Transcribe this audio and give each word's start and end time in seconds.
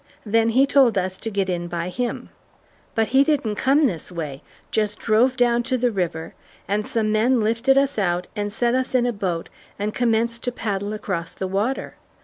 Then 0.25 0.49
he 0.49 0.65
told 0.65 0.97
us 0.97 1.15
to 1.19 1.29
get 1.29 1.47
in 1.47 1.67
by 1.67 1.89
him. 1.89 2.29
But 2.95 3.09
he 3.09 3.23
didn't 3.23 3.53
come 3.53 3.85
this 3.85 4.11
way, 4.11 4.41
just 4.71 4.97
drove 4.97 5.37
down 5.37 5.61
to 5.61 5.77
the 5.77 5.91
river 5.91 6.33
and 6.67 6.83
some 6.83 7.11
men 7.11 7.39
lifted 7.39 7.77
us 7.77 7.99
out 7.99 8.25
and 8.35 8.51
set 8.51 8.73
us 8.73 8.95
in 8.95 9.05
a 9.05 9.13
boat 9.13 9.47
and 9.77 9.93
commenced 9.93 10.41
to 10.45 10.51
paddle 10.51 10.93
across 10.93 11.33
the 11.35 11.45
water. 11.45 11.97